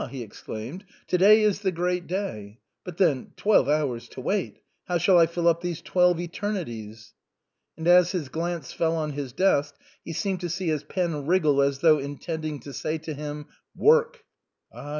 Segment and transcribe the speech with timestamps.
[0.09, 2.57] he exclaimed;" to day is the great day.
[2.83, 4.57] But then twelve hours to wait.
[4.87, 7.13] How shall I fill up these twelve eternities?"
[7.77, 11.61] And as his glance fell on his desk he seemed to see his pen wriggle
[11.61, 13.45] as though intending to say to him"
[13.89, 14.23] Work."
[14.73, 14.89] "Ah